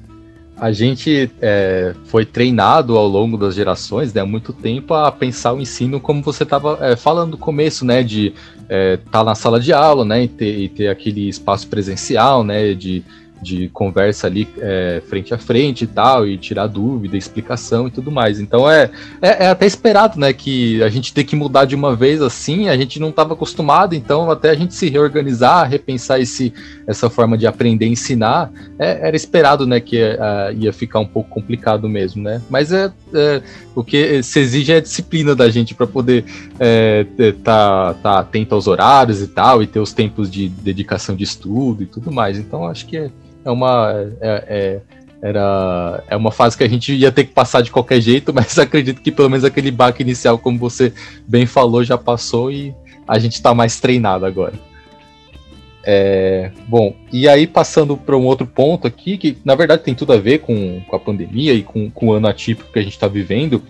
[0.58, 5.54] a gente é, foi treinado ao longo das gerações, né, há muito tempo, a pensar
[5.54, 9.36] o ensino como você estava é, falando no começo, né, de estar é, tá na
[9.36, 13.04] sala de aula, né, e ter, e ter aquele espaço presencial, né, de
[13.44, 18.10] de conversa ali é, frente a frente e tal, e tirar dúvida, explicação e tudo
[18.10, 18.40] mais.
[18.40, 18.90] Então é,
[19.22, 22.70] é, é, até esperado, né, que a gente tem que mudar de uma vez assim,
[22.70, 26.54] a gente não estava acostumado, então até a gente se reorganizar, repensar esse,
[26.88, 30.18] essa forma de aprender ensinar, é, era esperado, né, que é,
[30.58, 32.42] ia ficar um pouco complicado mesmo, né.
[32.50, 33.42] Mas é, é
[33.76, 36.26] o que se exige é a disciplina da gente para poder
[37.18, 41.24] estar tá, tá atento aos horários e tal, e ter os tempos de dedicação de
[41.24, 42.38] estudo e tudo mais.
[42.38, 43.10] Então acho que é
[43.44, 43.94] é uma.
[44.22, 44.82] É, é,
[45.22, 48.60] era, é uma fase que a gente ia ter que passar de qualquer jeito, mas
[48.60, 50.94] acredito que pelo menos aquele baque inicial, como você
[51.26, 52.76] bem falou, já passou e
[53.08, 54.54] a gente está mais treinado agora.
[55.86, 60.14] É, bom, e aí passando para um outro ponto aqui, que na verdade tem tudo
[60.14, 62.94] a ver com, com a pandemia e com, com o ano atípico que a gente
[62.94, 63.62] está vivendo,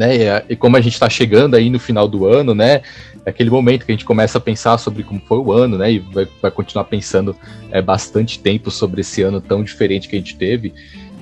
[0.00, 0.16] né?
[0.16, 2.80] E, e, como a gente está chegando aí no final do ano, né?
[3.26, 5.92] É aquele momento que a gente começa a pensar sobre como foi o ano, né?
[5.92, 7.36] E vai, vai continuar pensando
[7.70, 10.72] é, bastante tempo sobre esse ano tão diferente que a gente teve.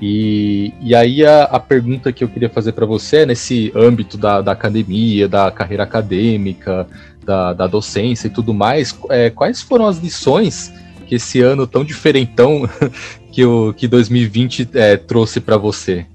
[0.00, 4.16] E, e aí a, a pergunta que eu queria fazer para você é nesse âmbito
[4.16, 6.86] da, da academia, da carreira acadêmica,
[7.24, 10.72] da, da docência e tudo mais, é, quais foram as lições
[11.04, 12.62] que esse ano tão diferentão
[13.32, 16.06] que o que 2020 é, trouxe para você?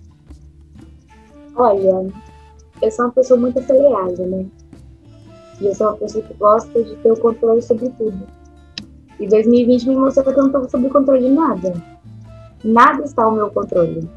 [1.55, 2.09] Olha,
[2.83, 4.45] eu sou uma pessoa muito acelerada, né?
[5.61, 8.19] E eu sou uma pessoa que gosta de ter o controle sobre tudo.
[9.19, 11.73] E 2020 me mostrou que eu não estou sob controle de nada.
[12.63, 14.09] Nada está ao meu controle.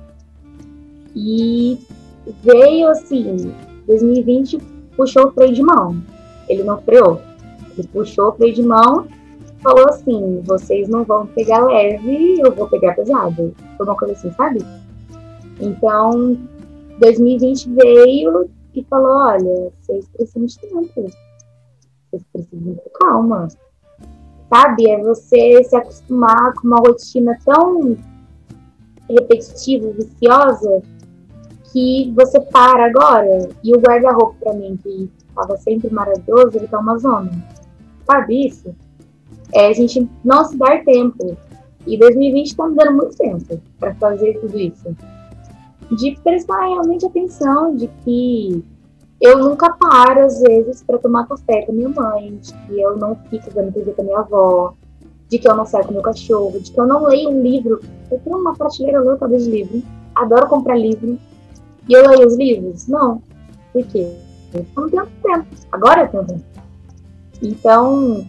[1.14, 1.78] E
[2.42, 3.52] veio assim,
[3.86, 4.58] 2020
[4.96, 6.02] puxou o freio de mão.
[6.48, 7.20] Ele não freou.
[7.76, 9.06] Ele puxou o freio de mão
[9.66, 13.52] falou assim, vocês não vão pegar leve, eu vou pegar pesado.
[13.76, 14.64] Foi uma coisa assim, sabe?
[15.60, 16.38] Então,
[17.00, 18.48] 2020 veio
[18.80, 21.10] e falou: olha, vocês precisam de tempo.
[22.10, 23.48] Vocês precisam de calma.
[24.52, 24.90] Sabe?
[24.90, 27.96] É você se acostumar com uma rotina tão
[29.08, 30.82] repetitiva, viciosa,
[31.72, 33.48] que você para agora.
[33.64, 37.30] E o guarda-roupa, para mim, que estava sempre maravilhoso, ele tá uma zona.
[38.04, 38.74] Sabe isso?
[39.52, 41.36] É a gente não se dar tempo.
[41.86, 44.96] E 2020 está me dando muito tempo para fazer tudo isso
[45.92, 48.64] de prestar realmente atenção, de que
[49.20, 53.16] eu nunca paro, às vezes, para tomar café com minha mãe, de que eu não
[53.30, 54.74] fico vendo TV com minha avó,
[55.28, 57.80] de que eu não saio com meu cachorro, de que eu não leio um livro.
[58.10, 59.82] Eu tenho uma prateleira louca de livro,
[60.14, 61.18] adoro comprar livro.
[61.88, 62.86] E eu leio os livros?
[62.88, 63.22] Não.
[63.72, 64.12] Por quê?
[64.52, 65.46] Eu não tenho tempo.
[65.72, 66.44] Agora eu tenho tempo.
[67.42, 68.26] Então,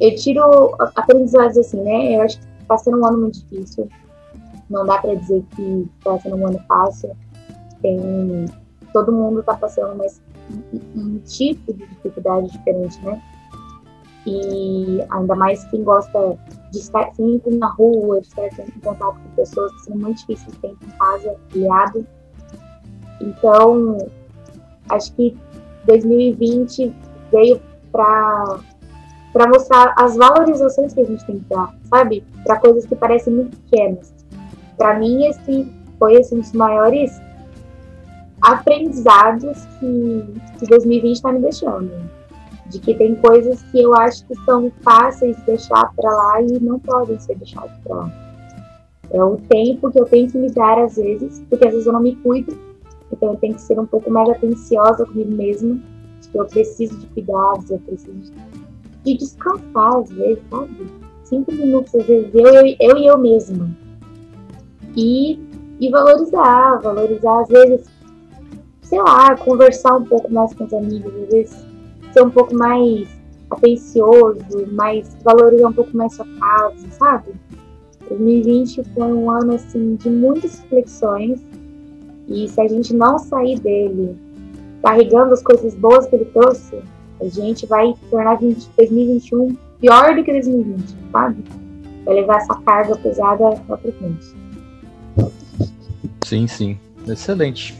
[0.00, 2.16] eu tiro aprendizados assim, né?
[2.16, 3.88] Eu acho que está sendo um ano muito difícil.
[4.70, 7.16] Não dá para dizer que está sendo um ano fácil.
[7.80, 8.46] Tem,
[8.92, 10.20] todo mundo está passando mais
[10.94, 13.22] um, tipo de dificuldade diferente, né?
[14.26, 16.38] E ainda mais quem gosta
[16.70, 20.18] de estar sempre na rua, de estar sempre em contato com pessoas, que são muito
[20.18, 22.06] difíceis de tempo em casa, aliado.
[23.20, 23.96] Então,
[24.90, 25.36] acho que
[25.86, 26.94] 2020
[27.32, 28.60] veio para
[29.48, 32.22] mostrar as valorizações que a gente tem que dar, sabe?
[32.44, 34.18] Para coisas que parecem muito pequenas
[34.78, 37.20] para mim esse foi assim, um dos maiores
[38.40, 40.24] aprendizados que,
[40.58, 41.90] que 2020 está me deixando.
[42.66, 46.60] De que tem coisas que eu acho que são fáceis de deixar para lá e
[46.60, 48.12] não podem ser deixadas para lá.
[49.10, 51.94] É o tempo que eu tenho que me dar às vezes, porque às vezes eu
[51.94, 52.56] não me cuido,
[53.10, 55.78] então eu tenho que ser um pouco mais atenciosa comigo mesma,
[56.30, 58.32] que eu preciso de cuidados, eu preciso
[59.02, 60.86] de descansar às vezes, sabe?
[61.24, 63.70] Cinco minutos, às vezes, eu, eu, eu e eu mesma
[64.96, 65.38] E,
[65.80, 67.86] e valorizar, valorizar às vezes,
[68.82, 71.66] sei lá, conversar um pouco mais com os amigos, às vezes
[72.12, 73.08] ser um pouco mais
[73.50, 77.32] atencioso, mais valorizar um pouco mais sua casa, sabe?
[78.08, 81.40] 2020 foi um ano assim de muitas reflexões
[82.28, 84.16] e se a gente não sair dele
[84.82, 86.78] carregando as coisas boas que ele trouxe,
[87.20, 91.44] a gente vai tornar 20, 2021 pior do que 2020, sabe?
[92.04, 94.34] Vai levar essa carga pesada lá pra frente.
[96.28, 96.78] Sim, sim.
[97.06, 97.74] Excelente.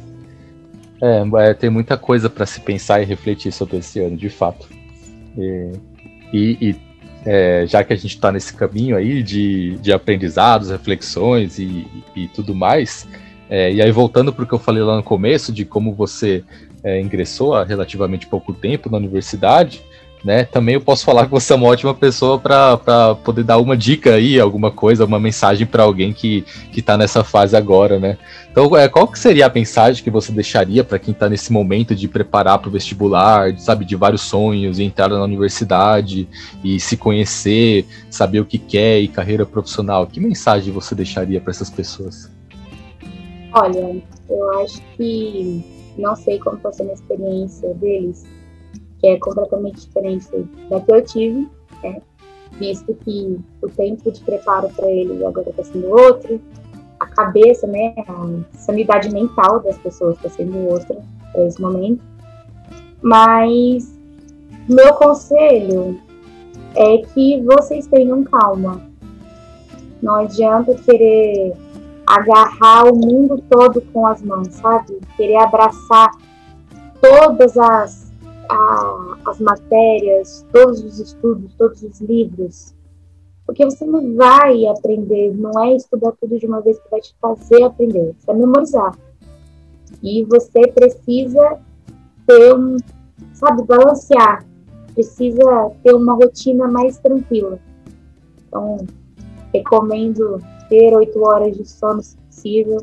[1.03, 4.67] É, é tem muita coisa para se pensar e refletir sobre esse ano, de fato.
[5.37, 5.73] E,
[6.33, 6.77] e, e
[7.27, 12.27] é, já que a gente está nesse caminho aí de, de aprendizados, reflexões e, e
[12.29, 13.07] tudo mais,
[13.51, 16.43] é, e aí voltando para o que eu falei lá no começo, de como você
[16.83, 19.83] é, ingressou há relativamente pouco tempo na universidade,
[20.25, 20.45] né?
[20.45, 24.15] Também eu posso falar que você é uma ótima pessoa para poder dar uma dica
[24.15, 26.45] aí, alguma coisa, uma mensagem para alguém que
[26.77, 28.19] está nessa fase agora, né?
[28.51, 31.95] Então, é, qual que seria a mensagem que você deixaria para quem está nesse momento
[31.95, 36.29] de preparar para o vestibular, sabe, de vários sonhos, entrar na universidade
[36.65, 40.07] e se conhecer, saber o que quer e carreira profissional?
[40.07, 42.31] Que mensagem você deixaria para essas pessoas?
[43.53, 45.65] Olha, eu acho que
[45.97, 48.27] não sei como foi a experiência deles,
[48.99, 50.29] que é completamente diferente
[50.69, 51.49] da que eu tive,
[51.83, 52.01] né?
[52.53, 56.41] visto que o tempo de preparo para ele agora está sendo outro,
[56.99, 61.01] a cabeça, né, a sanidade mental das pessoas está sendo outra
[61.33, 62.03] para esse momento.
[63.01, 63.97] Mas
[64.69, 66.01] meu conselho
[66.75, 68.83] é que vocês tenham calma.
[70.03, 71.55] Não adianta querer
[72.07, 74.99] agarrar o mundo todo com as mãos, sabe?
[75.17, 76.11] Querer abraçar
[77.01, 78.08] todas as
[78.49, 82.75] a, as matérias, todos os estudos, todos os livros,
[83.47, 87.15] porque você não vai aprender, não é estudar tudo de uma vez que vai te
[87.21, 88.99] fazer aprender, você vai memorizar.
[90.03, 91.59] E você precisa
[92.27, 92.77] ter um,
[93.33, 94.45] sabe, balancear,
[94.93, 97.59] precisa ter uma rotina mais tranquila.
[98.47, 98.87] Então,
[99.53, 102.79] recomendo ter oito horas de sono se possível,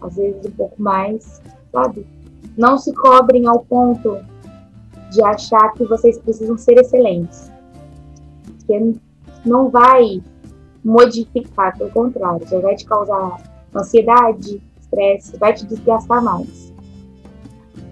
[0.00, 1.40] às vezes um pouco mais,
[1.72, 2.06] sabe?
[2.56, 4.18] Não se cobrem ao ponto
[5.14, 7.50] de achar que vocês precisam ser excelentes.
[8.66, 8.96] Que
[9.44, 10.22] não vai
[10.84, 13.40] modificar, pelo contrário, já vai te causar
[13.74, 16.72] ansiedade, estresse, vai te desgastar mais.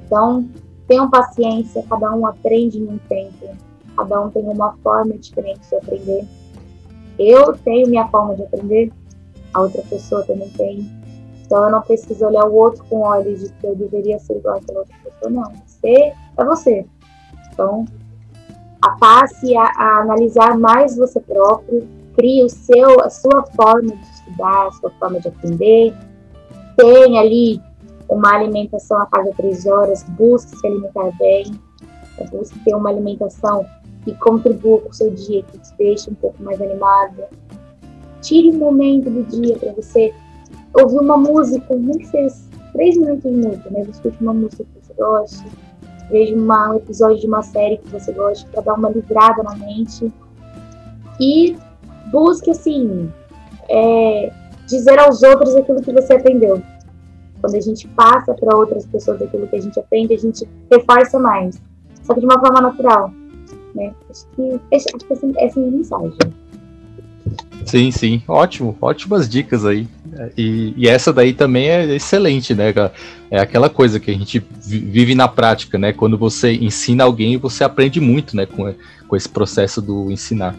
[0.05, 0.49] Então,
[0.87, 3.57] tenham paciência, cada um aprende em um tempo,
[3.97, 6.27] cada um tem uma forma diferente de aprender.
[7.19, 8.93] Eu tenho minha forma de aprender,
[9.55, 11.03] a outra pessoa também tem.
[11.45, 14.57] Então eu não preciso olhar o outro com olhos de que eu deveria ser igual
[14.57, 15.53] àquela outra pessoa, não.
[15.67, 16.87] Você é você.
[17.63, 17.85] Então,
[18.83, 24.03] a passe a, a analisar mais você próprio, crie o seu, a sua forma de
[24.03, 25.95] estudar, a sua forma de aprender,
[26.77, 27.61] tenha ali
[28.09, 31.45] uma alimentação a cada três horas, busque se alimentar bem,
[32.33, 33.65] busque ter uma alimentação
[34.05, 37.29] que contribua com o seu dia, que te deixe um pouco mais animada.
[38.21, 40.13] Tire um momento do dia para você
[40.75, 42.35] ouvir uma música, nem que seja
[42.73, 45.45] três minutos de música, mas escute uma música que você goste,
[46.13, 50.13] veja um episódio de uma série que você gosta para dar uma livrada na mente
[51.19, 51.57] e
[52.13, 53.11] busque assim
[53.69, 54.31] é,
[54.67, 56.63] dizer aos outros aquilo que você aprendeu.
[57.41, 61.19] Quando a gente passa para outras pessoas aquilo que a gente aprende, a gente reforça
[61.19, 61.61] mais,
[62.03, 63.11] só que de uma forma natural.
[63.75, 63.93] Né?
[64.11, 66.42] Acho que, essa é a mensagem.
[67.65, 69.87] Sim, sim, ótimo, ótimas dicas aí.
[70.37, 72.73] E, e, essa daí também é excelente, né?
[73.31, 75.93] É aquela coisa que a gente vive na prática, né?
[75.93, 78.47] Quando você ensina alguém, você aprende muito, né?
[78.47, 78.75] Com,
[79.09, 80.55] com esse processo do ensinar.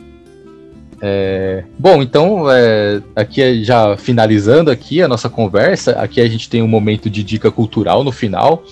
[1.06, 6.62] É, bom, então, é, aqui já finalizando aqui a nossa conversa, aqui a gente tem
[6.62, 8.64] um momento de dica cultural no final,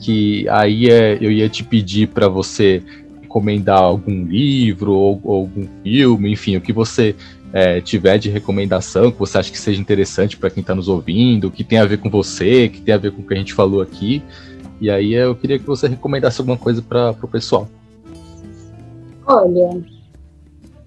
[0.00, 2.82] que aí é, eu ia te pedir para você
[3.22, 7.14] recomendar algum livro ou, ou algum filme, enfim, o que você
[7.52, 11.50] é, tiver de recomendação que você acha que seja interessante para quem está nos ouvindo,
[11.50, 13.52] que tem a ver com você, que tem a ver com o que a gente
[13.52, 14.22] falou aqui.
[14.80, 17.68] E aí eu queria que você recomendasse alguma coisa para o pessoal.
[19.26, 19.82] Olha,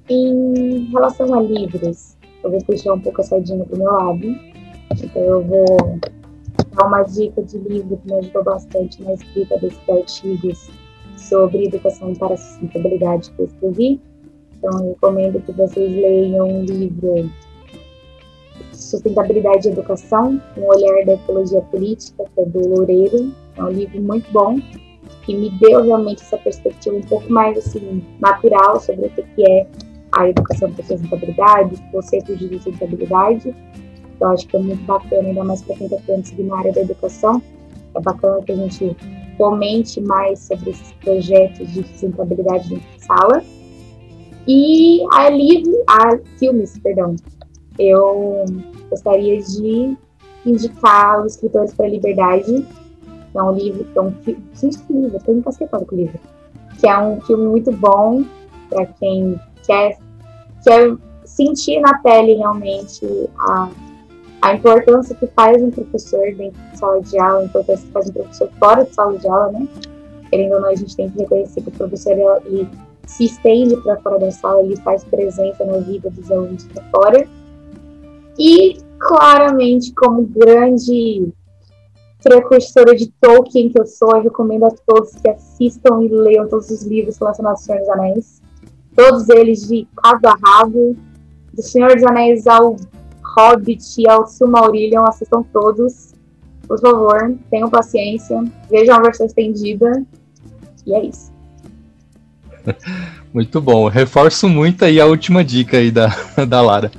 [0.09, 4.35] em relação a livros, eu vou puxar um pouco a sardinha para o meu lado.
[4.91, 5.99] Então eu vou
[6.75, 10.69] dar uma dica de livro que me ajudou bastante na escrita desses artigos
[11.17, 14.01] sobre educação para a sustentabilidade que eu escrevi
[14.63, 17.29] então, recomendo que vocês leiam um livro
[18.71, 23.33] Sustentabilidade e Educação, um olhar da ecologia política, que é do Loureiro.
[23.57, 24.57] É um livro muito bom,
[25.23, 29.67] que me deu realmente essa perspectiva um pouco mais assim, natural sobre o que é
[30.13, 33.53] a educação para sustentabilidade, os conceitos de sustentabilidade.
[34.21, 36.71] Eu acho que é muito bacana, ainda mais para quem está querendo seguir na área
[36.71, 37.41] da educação.
[37.95, 38.95] É bacana que a gente
[39.37, 43.43] fomente mais sobre esses projetos de sustentabilidade dentro de sala.
[44.47, 47.15] E a livro, a filmes, perdão.
[47.79, 48.45] Eu
[48.89, 49.97] gostaria de
[50.45, 52.65] indicar os Escritores para a Liberdade,
[53.31, 54.43] que é um livro, que é um filme,
[54.89, 56.19] livro, estou encasquetado com o livro,
[56.79, 58.23] que é um filme muito bom
[58.69, 59.97] para quem quer,
[60.63, 63.69] quer sentir na pele realmente a,
[64.41, 68.09] a importância que faz um professor dentro de sala de aula, a importância que faz
[68.09, 69.67] um professor fora de sala de aula, né?
[70.29, 72.11] Querendo ou não, a gente tem que reconhecer que o professor
[72.45, 72.67] ele
[73.05, 77.27] se estende para fora da sala, ele faz presença na vida dos alunos para fora.
[78.37, 81.31] E, claramente, como grande
[82.23, 86.69] precursora de Tolkien que eu sou, eu recomendo a todos que assistam e leiam todos
[86.69, 88.41] os livros relacionados ao Senhor dos Anéis.
[88.95, 90.95] Todos eles de cabo a rabo,
[91.53, 92.77] do Senhor dos Anéis ao
[93.35, 96.13] Hobbit e ao Silmarillion, assistam todos.
[96.67, 100.05] Por favor, tenham paciência, vejam a versão estendida.
[100.85, 101.32] E é isso.
[103.33, 103.87] Muito bom.
[103.87, 106.15] Reforço muito aí a última dica aí da,
[106.47, 106.91] da Lara.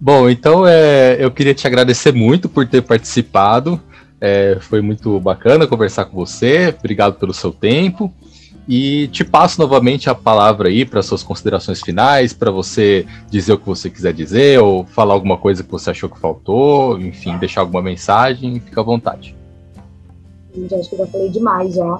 [0.00, 3.80] Bom, então é, eu queria te agradecer muito por ter participado.
[4.20, 6.74] É, foi muito bacana conversar com você.
[6.78, 8.12] Obrigado pelo seu tempo.
[8.68, 13.58] E te passo novamente a palavra aí para suas considerações finais, para você dizer o
[13.58, 17.62] que você quiser dizer, ou falar alguma coisa que você achou que faltou, enfim, deixar
[17.62, 19.34] alguma mensagem, fica à vontade.
[20.54, 21.98] Gente, acho que já falei demais já.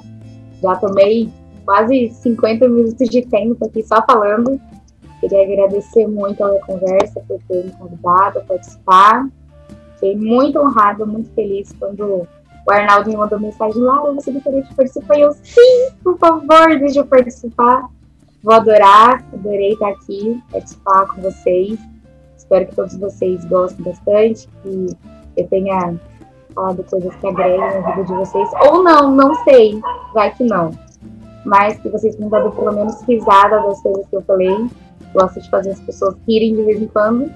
[0.63, 1.29] Já tomei
[1.71, 4.61] quase 50 minutos de tempo aqui só falando.
[5.21, 9.29] Queria agradecer muito a conversa por ter me convidado a participar.
[9.95, 12.27] Fiquei muito honrada, muito feliz quando
[12.67, 15.17] o Arnaldo me mandou mensagem lá, você gostaria de participar?
[15.17, 17.89] E eu, sim, por favor, deixa eu participar.
[18.43, 21.79] Vou adorar, adorei estar aqui, participar com vocês.
[22.37, 24.87] Espero que todos vocês gostem bastante, que
[25.37, 25.95] eu tenha
[26.53, 28.49] falado coisas que agreguem na vida de vocês.
[28.67, 29.81] Ou não, não sei,
[30.13, 30.90] vai que não.
[31.45, 34.69] Mas que vocês tenham dado pelo menos risada das coisas que eu falei
[35.15, 37.31] gosto de fazer as pessoas rirem de vez em quando.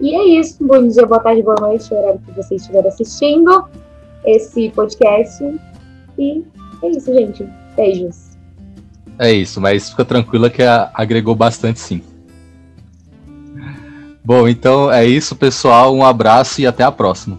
[0.00, 0.64] E é isso.
[0.64, 3.68] Bom dia, boa tarde, boa noite, o horário que vocês estiverem assistindo
[4.24, 5.44] esse podcast.
[6.18, 6.44] E
[6.82, 7.46] é isso, gente.
[7.76, 8.34] Beijos.
[9.18, 12.02] É isso, mas fica tranquila que agregou bastante sim.
[14.24, 15.94] Bom, então é isso, pessoal.
[15.94, 17.38] Um abraço e até a próxima.